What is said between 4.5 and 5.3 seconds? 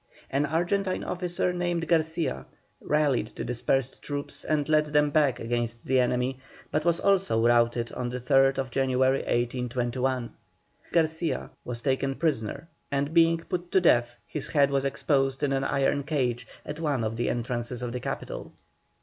led them